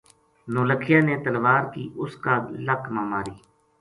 نو 0.53 0.61
لکھیا 0.69 0.99
نے 1.07 1.15
تلوار 1.23 1.63
کی 1.73 1.83
اس 2.03 2.13
کا 2.23 2.33
لک 2.65 2.81
ما 2.93 3.01
ماری 3.09 3.35